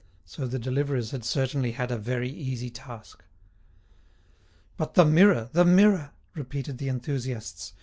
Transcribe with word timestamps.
So 0.25 0.47
the 0.47 0.57
deliverers 0.57 1.11
had 1.11 1.23
certainly 1.23 1.73
had 1.73 1.91
a 1.91 1.97
very 1.99 2.27
easy 2.27 2.71
task. 2.71 3.23
"But 4.75 4.95
the 4.95 5.05
mirror, 5.05 5.51
the 5.53 5.63
mirror!" 5.63 6.09
repeated 6.33 6.79
the 6.79 6.87
enthusiasts. 6.89 7.73